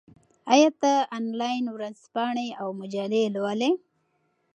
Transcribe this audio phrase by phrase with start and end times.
[0.53, 3.71] آیا ته انلاین ورځپاڼې او مجلې لولې؟